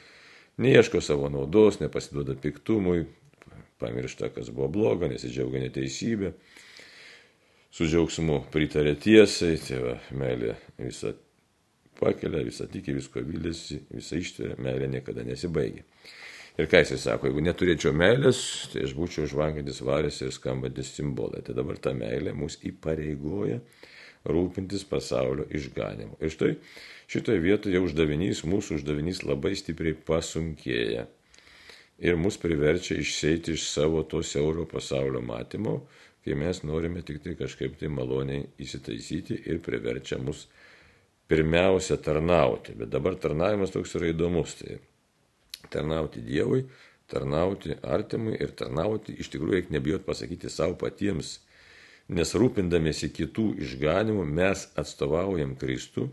[0.62, 3.06] neieško savo naudos, nepasiduoda piktumui,
[3.82, 6.34] pamiršta, kas buvo bloga, nesidžiaugia neteisybė
[7.78, 11.14] su džiaugsmu pritarė tiesai, tėva meilė visą
[12.00, 15.86] pakelia, visą tiki, visko vilėsi, visą ištveria, meilė niekada nesibaigia.
[16.58, 18.40] Ir ką jisai sako, jeigu neturėčiau meilės,
[18.72, 21.44] tai aš būčiau žvangantis varės ir skambantis simbolai.
[21.46, 23.60] Tai dabar ta meilė mus įpareigoja
[24.28, 26.18] rūpintis pasaulio išganimu.
[26.22, 26.54] Ir štai
[27.12, 31.08] šitoje vietoje uždavinys, mūsų uždavinys labai stipriai pasunkėja.
[31.98, 35.80] Ir mus priverčia išeiti iš savo to siauro pasaulio matymo,
[36.26, 40.46] kai mes norime tik tai kažkaip tai maloniai įsitaisyti ir priverčia mus
[41.28, 42.76] pirmiausia tarnauti.
[42.78, 44.60] Bet dabar tarnavimas toks yra įdomus.
[44.60, 44.78] Tai
[45.74, 46.66] tarnauti Dievui,
[47.12, 51.40] tarnauti artimui ir tarnauti iš tikrųjų reikia nebijot pasakyti savo patiems.
[52.08, 56.08] Nes rūpindamėsi kitų išganimų mes atstovaujam Kristų.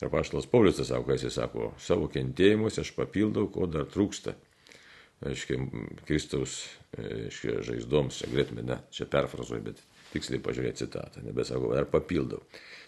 [0.00, 4.32] Ir paštalas Paulius sako, ką jis sako, savo kentėjimuose aš papildau, ko dar trūksta
[5.26, 5.60] aiškiai,
[6.08, 6.62] Kristaus
[6.96, 9.82] aiškiai, žaizdoms, čia galėtume, ne, čia perfrazuoju, bet
[10.14, 12.40] tiksliai pažiūrėti citatą, nebesakau, ar papildau.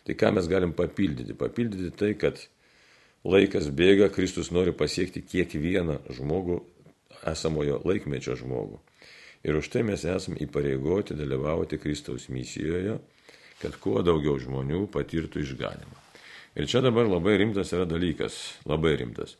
[0.06, 1.36] Tai ką mes galim papildyti?
[1.38, 2.40] Papildyti tai, kad
[3.28, 6.62] laikas bėga, Kristus nori pasiekti kiekvieną žmogų,
[7.28, 8.80] esamojo laikmečio žmogų.
[9.42, 12.98] Ir už tai mes esame įpareigoti dalyvauti Kristaus misijoje,
[13.62, 15.98] kad kuo daugiau žmonių patirtų išganimą.
[16.58, 19.38] Ir čia dabar labai rimtas yra dalykas, labai rimtas.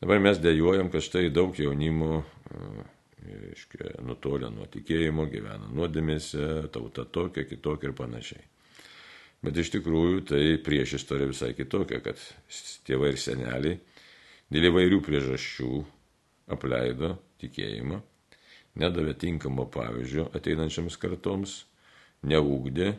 [0.00, 2.22] Dabar mes dėjojam, kad štai daug jaunimo
[3.52, 8.42] iškia, nutolę nuo tikėjimo, gyvena nuodėmėse, tauta tokia, kitokia ir panašiai.
[9.44, 12.20] Bet iš tikrųjų tai prieš istoriją visai kitokia, kad
[12.88, 13.78] tėvai ir seneliai
[14.52, 15.70] dėl įvairių priežasčių
[16.52, 18.00] apleido tikėjimą,
[18.78, 21.56] nedavė tinkamo pavyzdžio ateinančiams kartoms,
[22.30, 22.90] neūkdė,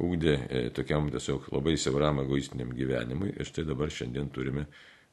[0.00, 4.66] ūkdė e, tokiam tiesiog labai siauram egoistiniam gyvenimui ir štai dabar šiandien turime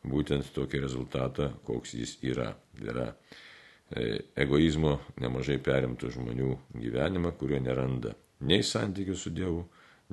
[0.08, 2.52] būtent tokį rezultatą, koks jis yra.
[2.78, 8.13] Tai yra e, egoizmo nemažai perimtų žmonių gyvenimą, kurio neranda
[8.47, 9.63] nei santykių su Dievu,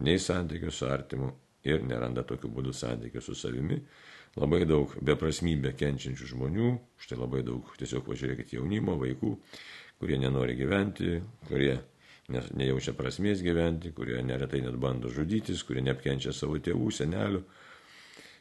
[0.07, 1.31] nei santykių su artimu
[1.65, 3.79] ir neranda tokiu būdu santykių su savimi.
[4.35, 9.35] Labai daug beprasmybę kenčiančių žmonių, štai labai daug tiesiog važiuokit jaunimo, vaikų,
[10.03, 11.77] kurie nenori gyventi, kurie
[12.29, 17.45] nejaučia prasmės gyventi, kurie neretai net bando žudytis, kurie neapkenčia savo tėvų, senelių,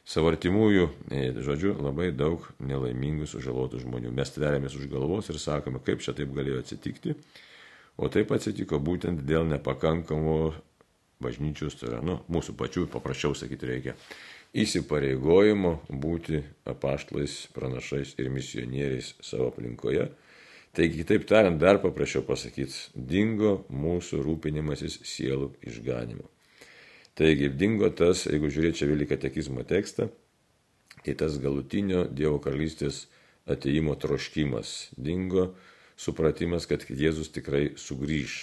[0.04, 4.12] savo artimųjų, e, žodžiu, labai daug nelaimingų sužalotų žmonių.
[4.12, 7.14] Mes tveriamės už galvos ir sakome, kaip čia taip galėjo atsitikti.
[7.96, 10.54] O taip atsitiko būtent dėl nepakankamo
[11.22, 13.94] bažnyčios, tai yra, nu, mūsų pačių, paprasčiau sakyti reikia,
[14.54, 20.08] įsipareigojimo būti apaštlais, pranašais ir misionieriais savo aplinkoje.
[20.74, 26.26] Taigi, kitaip tariant, dar paprasčiau pasakyti, dingo mūsų rūpinimasis sielų išganimu.
[27.14, 30.08] Taigi dingo tas, jeigu žiūrėčiau vėlį katekizmo tekstą,
[31.04, 33.04] tai tas galutinio Dievo karalystės
[33.46, 34.90] ateimo troškimas.
[34.98, 35.52] Dingo
[35.94, 38.38] supratimas, kad Jėzus tikrai sugrįž.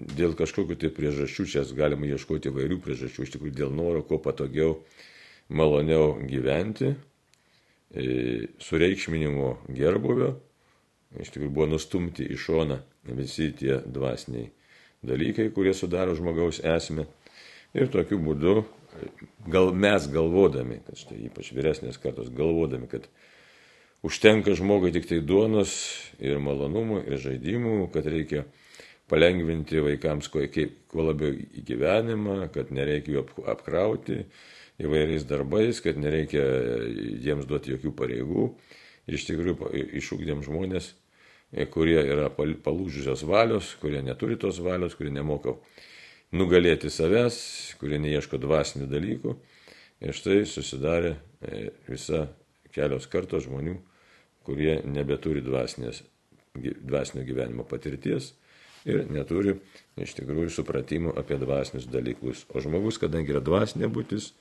[0.00, 4.78] Dėl kažkokiu tai priežasčių, čia galima ieškoti įvairių priežasčių, iš tikrųjų dėl noro kuo patogiau,
[5.52, 6.94] maloniau gyventi,
[7.92, 8.06] e,
[8.62, 10.32] sureikšminimo gerbuvio,
[11.20, 12.80] iš tikrųjų buvo nustumti į šoną
[13.18, 14.48] visi tie dvasiniai
[15.04, 17.06] dalykai, kurie sudaro žmogaus esmę.
[17.76, 18.62] Ir tokiu būdu,
[19.48, 23.08] gal mes galvodami, kad štai ypač vyresnės kartos galvodami, kad
[24.04, 25.72] užtenka žmogui tik tai duonos
[26.20, 28.44] ir malonumų ir žaidimų, kad reikia
[29.12, 30.46] palengvinti vaikams kuo,
[30.88, 34.22] kuo labiau į gyvenimą, kad nereikia jų apkrauti
[34.82, 36.42] įvairiais darbais, kad nereikia
[37.22, 38.48] jiems duoti jokių pareigų.
[39.12, 39.70] Iš tikrųjų,
[40.00, 40.92] išūkdėm žmonės
[41.52, 45.52] E, kurie yra palūžusios valios, kurie neturi tos valios, kurie nemoka
[46.32, 47.36] nugalėti savęs,
[47.80, 49.34] kurie neieško dvasinių dalykų.
[50.02, 51.12] Ir štai susidarė
[51.44, 52.24] e, visa
[52.72, 53.76] kelios kartos žmonių,
[54.48, 56.00] kurie nebeturi dvasinės,
[56.56, 58.32] dvasinio gyvenimo patirties
[58.88, 59.56] ir neturi
[60.00, 62.46] iš tikrųjų supratimo apie dvasinius dalykus.
[62.52, 64.32] O žmogus, kadangi yra dvasinė būtis,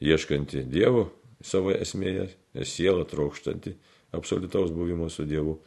[0.00, 1.10] ieškanti Dievo
[1.44, 2.30] savo esmėje,
[2.64, 3.74] siela trokštanti
[4.16, 5.58] absoliutaus buvimo su Dievu,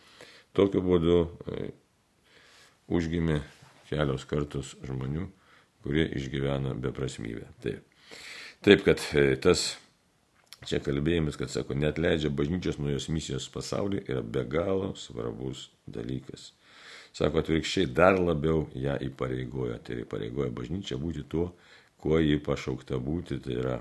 [0.58, 1.18] Tokiu būdu
[1.54, 1.68] e,
[2.90, 3.38] užgimė
[3.90, 5.28] kelios kartos žmonių,
[5.86, 7.46] kurie išgyvena beprasmybę.
[7.64, 7.86] Taip.
[8.66, 9.76] Taip, kad e, tas
[10.68, 15.70] čia kalbėjimas, kad sako, net leidžia bažnyčios nuo jos misijos pasaulį, yra be galo svarbus
[15.88, 16.50] dalykas.
[17.20, 19.80] Sako, atvirkščiai dar labiau ją įpareigoja.
[19.84, 21.50] Tai įpareigoja bažnyčia būti tuo,
[22.00, 23.80] kuo ji pašaukta būti, tai yra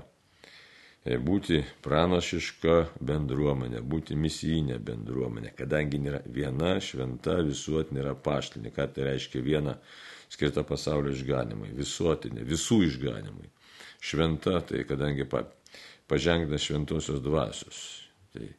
[1.07, 2.73] E, būti pranašiška
[3.07, 9.77] bendruomenė, būti misijinė bendruomenė, kadangi nėra viena šventa visuotinė yra paštinė, ką tai reiškia viena
[10.29, 13.47] skirta pasaulio išganimui, visuotinė, visų išganimui.
[14.03, 15.45] Šventa, tai kadangi pa,
[16.11, 17.79] pažengta šventosios dvasios.
[18.35, 18.49] Tai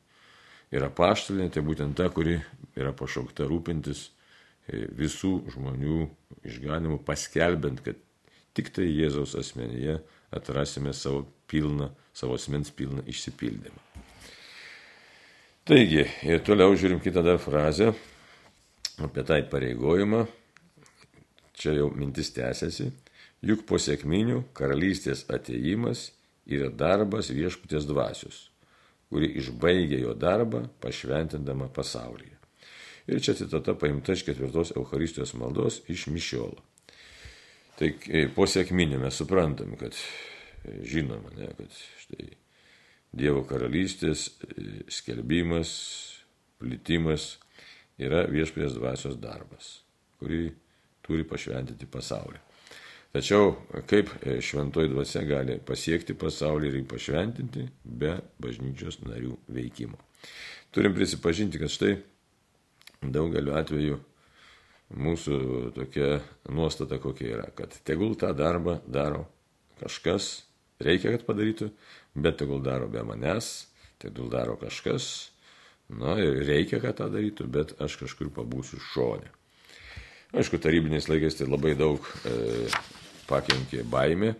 [0.72, 2.38] yra paštalinė, tai būtent ta, kuri
[2.72, 4.08] yra pašaukta rūpintis
[4.70, 6.04] visų žmonių
[6.46, 7.98] išganimu, paskelbent, kad
[8.56, 9.98] tik tai Jėzaus asmenyje
[10.34, 13.80] atrasime savo pilną, savo asmens pilną išsipildymą.
[15.70, 17.92] Taigi, ir toliau žiūrim kitą dar frazę
[19.04, 20.24] apie tą įpareigojimą.
[21.60, 22.88] Čia jau mintis tęsiasi.
[23.44, 26.08] Juk po sėkminių karalystės ateimas
[26.48, 28.48] yra darbas viešputės dvasios,
[29.12, 32.39] kuri išbaigia jo darbą pašventindama pasaulyje.
[33.10, 36.62] Ir čia citata paimta iš ketvirtos Euharistijos maldos iš Mišiolo.
[37.80, 39.96] Tai e, po sėkminių mes suprantam, kad
[40.86, 42.28] žinoma, ne, kad štai
[43.10, 45.72] Dievo karalystės e, skelbimas,
[46.60, 47.32] plitimas
[47.98, 49.80] yra viešpės dvasios darbas,
[50.20, 50.44] kurį
[51.02, 52.38] turi pašventinti pasaulį.
[53.10, 53.56] Tačiau
[53.90, 59.98] kaip e, šventoji dvasia gali pasiekti pasaulį ir jį pašventinti be bažnyčios narių veikimo.
[60.70, 61.96] Turim prisipažinti, kad štai
[63.02, 63.98] daugeliu atveju
[64.90, 65.36] mūsų
[65.76, 66.18] tokia
[66.50, 69.24] nuostata kokia yra, kad tegul tą darbą daro
[69.80, 70.42] kažkas
[70.82, 71.70] reikia, kad padarytų,
[72.18, 73.68] bet tegul daro be manęs,
[74.02, 75.30] tegul daro kažkas,
[75.90, 79.30] na ir reikia, kad tą darytų, bet aš kažkur pabūsiu šonė.
[80.30, 82.68] Aišku, tarybiniais laikais tai labai daug e,
[83.26, 84.34] pakenkė baimė,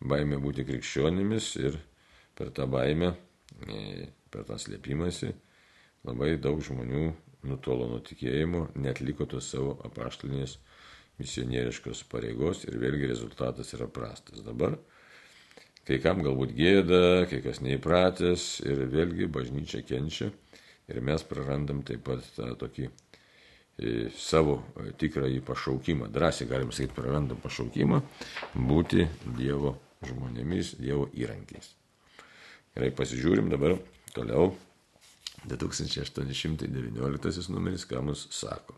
[0.00, 1.76] baimė būti krikščionimis ir
[2.38, 3.12] per tą baimę,
[3.68, 5.34] e, per tą slėpimąsi,
[6.08, 7.10] labai daug žmonių
[7.46, 10.58] nutolo nuo tikėjimo, netliko tos savo apaštalinės
[11.20, 14.42] misionieriškos pareigos ir vėlgi rezultatas yra prastas.
[14.44, 14.76] Dabar
[15.90, 16.98] Kai kam galbūt gėda,
[17.30, 20.28] kai kas neįpratęs ir vėlgi bažnyčia kenčia
[20.90, 22.92] ir mes prarandam taip pat tą tokį e,
[24.14, 26.10] savo e, tikrąjį pašaukimą.
[26.14, 28.02] Drąsiai galim sakyti, prarandam pašaukimą
[28.70, 29.72] būti Dievo
[30.06, 31.72] žmonėmis, Dievo įrankiais.
[32.76, 33.78] Gerai, pasižiūrim dabar
[34.14, 34.52] toliau.
[35.48, 38.76] 2819 numeris, ką mus sako.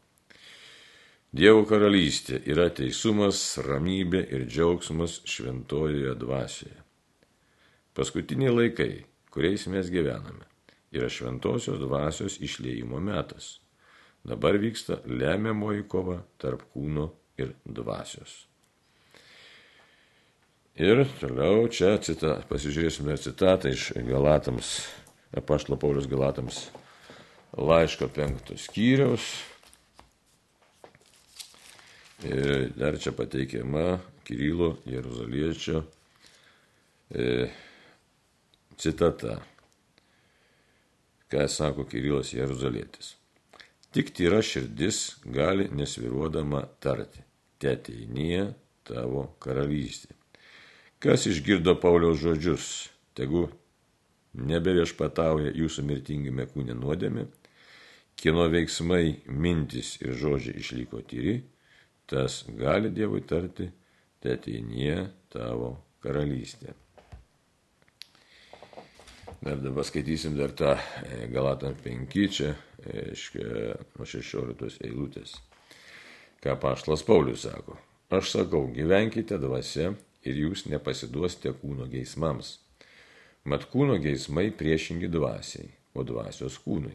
[1.33, 6.77] Dievo karalystė yra teisumas, ramybė ir džiaugsmas šventojoje dvasioje.
[7.97, 10.45] Paskutiniai laikai, kuriais mes gyvename,
[10.93, 13.59] yra šventosios dvasios išleimo metas.
[14.29, 17.09] Dabar vyksta lemiamoji kova tarp kūno
[17.41, 18.43] ir dvasios.
[20.77, 24.77] Ir toliau čia cita, pasižiūrėsime citatą iš Galatams,
[25.37, 26.67] apaštalo Paulius Galatams
[27.57, 29.27] laiško penktos skyriaus.
[32.23, 35.83] Ir dar čia pateikiama Kirilo Jeruzaliečio
[37.11, 37.49] e,
[38.79, 39.41] citata
[41.33, 43.15] ką sako Kirilas Jeruzalėtis.
[43.93, 47.25] Tik tyra širdis gali nesviruodama tarti,
[47.61, 48.53] teteinie
[48.89, 50.13] tavo karalystė.
[51.03, 52.67] Kas išgirdo Pauliaus žodžius,
[53.17, 53.49] tegu
[54.39, 57.27] nebeviešpatauja jūsų mirtingime kūne nuodėme,
[58.17, 61.41] kieno veiksmai, mintis ir žodžiai išliko tyri,
[62.07, 63.69] tas gali Dievui tarti,
[64.23, 66.77] teteinie tavo karalystė.
[69.43, 72.53] Dar dabar skaitysim dar tą e, Galatam 5, čia,
[72.87, 75.35] aiškiai, e, nuo 16 eilutės.
[76.43, 77.75] Ką Paštlas Paulius sako.
[78.15, 82.61] Aš sakau, gyvenkite dvasia ir jūs nepasiduosite kūno geismams.
[83.43, 85.67] Mat kūno geismai priešingi dvasiai,
[85.99, 86.95] o dvasios kūnui.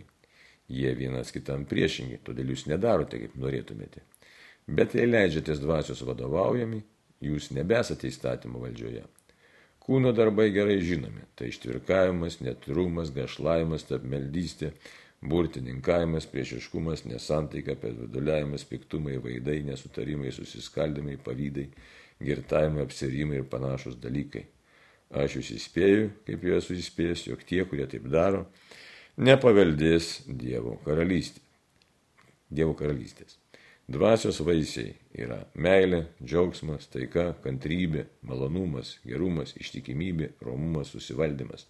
[0.72, 4.04] Jie vienas kitam priešingi, todėl jūs nedarote, kaip norėtumėte.
[4.68, 6.80] Bet jei leidžiatės dvasios vadovaujami,
[7.24, 9.04] jūs nebesate įstatymo valdžioje.
[9.84, 14.72] Kūno darbai gerai žinomi- tai ištvirkavimas, netrumas, gašlavimas, tapmeldystė,
[15.22, 21.68] burtininkavimas, priešiškumas, nesantaika, perviduliavimas, piktumai, vaidai, nesutarimai, susiskaldimai, pavydai,
[22.24, 24.48] girtavimai, apsirimai ir panašus dalykai.
[25.16, 28.46] Aš jūs įspėju, kaip jau esu įspėjęs, jog tie, kurie taip daro,
[29.18, 31.40] nepaveldės Dievo karalystė.
[32.52, 33.38] Dievo karalystės.
[33.88, 41.64] Dvasios vaisiai yra meilė, džiaugsmas, taika, kantrybė, malonumas, gerumas, ištikimybė, romumas, susivaldymas.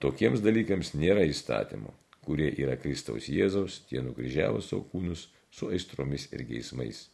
[0.00, 1.92] Tokiems dalykams nėra įstatymų,
[2.24, 7.10] kurie yra Kristaus Jėzaus, tie nukryžiavo savo kūnus su aistromis ir geismais.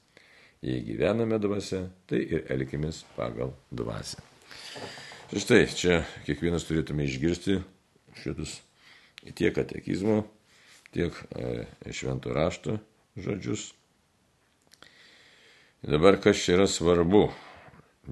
[0.63, 3.57] Jei gyvename dvasia, tai ir elkimės pagal
[5.31, 5.43] dvasę.
[5.47, 7.61] Štai čia kiekvienas turėtume išgirsti
[8.23, 8.61] šitus
[9.39, 10.25] tiek katekizmo,
[10.91, 12.81] tiek e, švento rašto
[13.15, 13.71] žodžius
[15.83, 17.23] Dabar kas čia yra svarbu?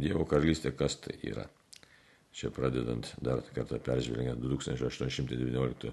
[0.01, 1.43] Dievo karalystė, kas tai yra?
[2.33, 5.93] Čia pradedant dar kartą peržvelgiant 2819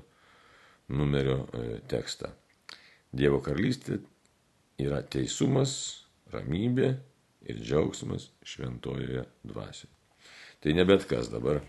[0.95, 2.29] numerio e, tekstą.
[3.11, 3.97] Dievo karalystė
[4.79, 5.75] yra teisumas,
[6.31, 6.93] ramybė
[7.43, 9.94] ir džiaugsmas šventojoje dvasioje.
[10.65, 11.59] Tai ne bet kas dabar.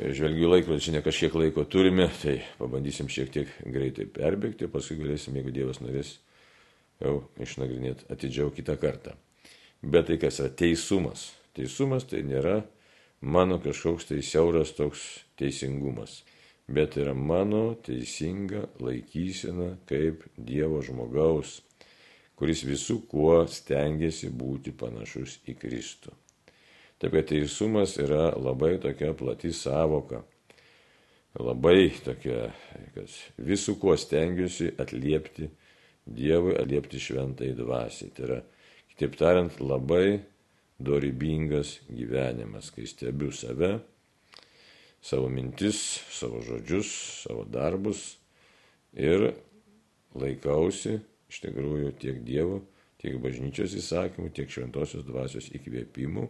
[0.00, 5.36] Žvelgiu laikrodį, čia ne kažkiek laiko turime, tai pabandysim šiek tiek greitai perbėgti, paskui galėsim,
[5.36, 6.14] jeigu Dievas norės,
[7.04, 9.12] jau išnagrinėti atidžiau kitą kartą.
[9.84, 11.26] Bet tai kas yra teisumas.
[11.52, 12.62] Teisumas tai nėra
[13.20, 15.04] mano kažkoks tai siauras toks
[15.36, 16.22] teisingumas,
[16.72, 21.58] bet yra mano teisinga laikysena kaip Dievo žmogaus,
[22.40, 26.16] kuris visų kuo stengiasi būti panašus į Kristų.
[27.02, 30.20] Taip kad teisumas yra labai tokia plati savoka,
[31.34, 32.52] labai tokia,
[32.94, 35.50] kad visų kuo stengiuosi atliepti
[36.02, 38.10] Dievui atliepti šventai dvasiai.
[38.14, 38.36] Tai yra,
[38.90, 40.20] kitaip tariant, labai
[40.82, 43.76] dorybingas gyvenimas, kai stebiu save,
[45.02, 45.78] savo mintis,
[46.10, 46.90] savo žodžius,
[47.22, 48.16] savo darbus
[48.94, 49.32] ir
[50.18, 52.60] laikausi iš tikrųjų tiek Dievo,
[53.00, 56.26] tiek bažnyčios įsakymų, tiek šventosios dvasios įkvėpimų.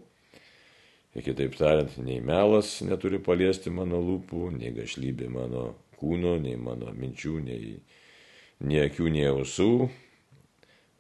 [1.13, 5.67] Kitaip tariant, nei melas neturi paliesti mano lūpų, nei gašlybė mano
[6.01, 7.75] kūno, nei mano minčių, nei
[8.63, 9.91] nei akių, nei ausų.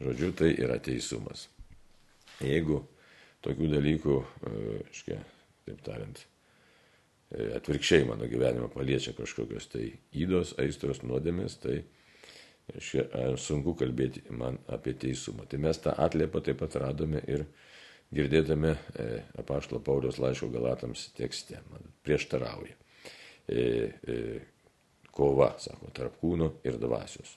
[0.02, 1.46] Žodžiu, tai yra teisumas.
[2.42, 2.80] Jeigu
[3.44, 4.18] tokių dalykų,
[4.50, 5.18] e, škia,
[5.68, 6.24] taip tariant,
[7.30, 11.82] e, atvirkščiai mano gyvenimą paliečia kažkokios tai įdos, aistros, nuodėmės, tai
[12.78, 13.06] škia,
[13.38, 15.46] sunku kalbėti man apie teisumą.
[15.46, 17.46] Tai mes tą atliepą taip pat radome ir
[18.12, 19.06] girdėdami e,
[19.40, 21.60] apaštalo Paulius laiško Galatams tekste.
[21.72, 22.76] Man prieštarauja.
[23.48, 24.18] E, e,
[25.12, 27.36] kova, sako, tarp kūno ir dvasios.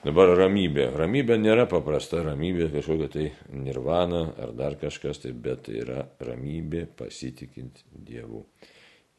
[0.00, 0.86] Dabar ramybė.
[0.96, 6.86] Ramybė nėra paprasta ramybė, kažkokia tai nirvana ar dar kažkas, tai, bet tai yra ramybė
[6.96, 8.46] pasitikint Dievu.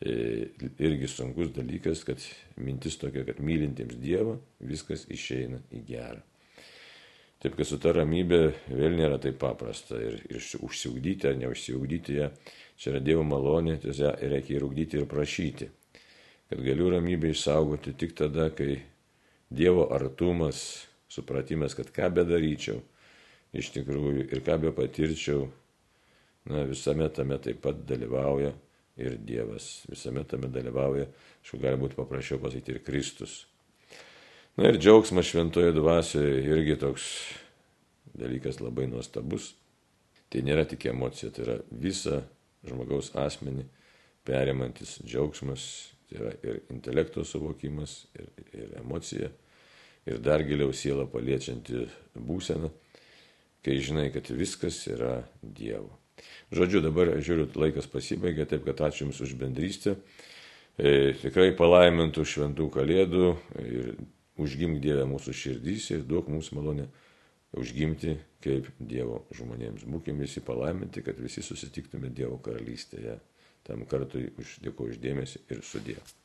[0.02, 2.24] Irgi sunkus dalykas, kad
[2.58, 6.24] mintis tokia, kad mylintiems Dievą viskas išeina į gerą.
[7.42, 8.40] Taip, kad su ta ramybė
[8.70, 12.28] vėl nėra taip paprasta ir, ir užsiugdyti ar neužsiugdyti ją,
[12.78, 15.72] čia yra Dievo malonė, tiesiog reikia ir ugdyti ir prašyti,
[16.52, 18.78] kad galiu ramybę išsaugoti tik tada, kai
[19.50, 22.78] Dievo artumas, supratimas, kad ką bedaryčiau,
[23.58, 25.48] iš tikrųjų ir ką be patirčiau,
[26.46, 28.54] na, visame tame taip pat dalyvauja
[29.02, 31.10] ir Dievas, visame tame dalyvauja,
[31.42, 33.48] aišku, gali būti paprasčiau pasakyti ir Kristus.
[34.60, 37.08] Na ir džiaugsmas šventoje dvasioje irgi toks
[38.18, 39.54] dalykas labai nuostabus.
[40.32, 42.22] Tai nėra tik emocija, tai yra visa
[42.68, 43.66] žmogaus asmenį
[44.28, 45.64] perimantis džiaugsmas,
[46.08, 49.32] tai yra ir intelekto suvokimas, ir, ir emocija,
[50.08, 51.84] ir dar giliau sielą paliečianti
[52.16, 52.72] būsena,
[53.66, 55.98] kai žinai, kad viskas yra Dievo.
[56.54, 59.96] Žodžiu, dabar žiūriu, laikas pasibaigė, taip kad ačiū Jums už bendrystę.
[60.78, 63.30] E, tikrai palaimintų šventų kalėdų
[63.66, 63.94] ir
[64.42, 66.88] užgimk Dievę mūsų širdys ir duok mums malonę
[67.58, 69.86] užgimti kaip Dievo žmonėms.
[69.90, 73.20] Būkime visi palaiminti, kad visi susitiktume Dievo karalystėje.
[73.68, 74.32] Tam kartui
[74.66, 76.21] dėkuoju uždėmesi ir sudėjau.